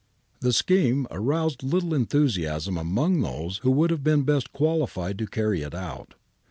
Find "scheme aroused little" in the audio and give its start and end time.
0.51-1.93